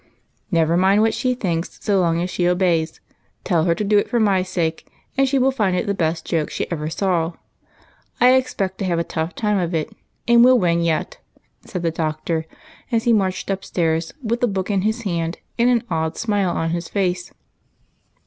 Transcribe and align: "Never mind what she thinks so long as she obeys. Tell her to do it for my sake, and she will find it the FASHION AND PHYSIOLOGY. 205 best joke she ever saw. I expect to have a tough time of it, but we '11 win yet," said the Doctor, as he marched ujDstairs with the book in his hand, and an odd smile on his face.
"Never 0.51 0.75
mind 0.77 1.03
what 1.03 1.13
she 1.13 1.35
thinks 1.35 1.77
so 1.79 1.99
long 1.99 2.23
as 2.23 2.31
she 2.31 2.47
obeys. 2.47 2.99
Tell 3.43 3.65
her 3.65 3.75
to 3.75 3.83
do 3.83 3.99
it 3.99 4.09
for 4.09 4.19
my 4.19 4.41
sake, 4.41 4.91
and 5.15 5.29
she 5.29 5.37
will 5.37 5.51
find 5.51 5.75
it 5.75 5.85
the 5.85 5.93
FASHION 5.93 6.39
AND 6.39 6.47
PHYSIOLOGY. 6.49 6.65
205 6.69 6.69
best 6.71 6.71
joke 6.71 6.71
she 6.71 6.71
ever 6.71 6.89
saw. 6.89 7.37
I 8.19 8.33
expect 8.33 8.79
to 8.79 8.85
have 8.85 8.97
a 8.97 9.03
tough 9.03 9.35
time 9.35 9.59
of 9.59 9.75
it, 9.75 9.89
but 10.25 10.33
we 10.33 10.41
'11 10.41 10.59
win 10.59 10.81
yet," 10.81 11.19
said 11.67 11.83
the 11.83 11.91
Doctor, 11.91 12.47
as 12.91 13.03
he 13.03 13.13
marched 13.13 13.47
ujDstairs 13.47 14.13
with 14.23 14.41
the 14.41 14.47
book 14.47 14.71
in 14.71 14.81
his 14.81 15.03
hand, 15.03 15.37
and 15.59 15.69
an 15.69 15.83
odd 15.91 16.17
smile 16.17 16.49
on 16.49 16.71
his 16.71 16.89
face. 16.89 17.31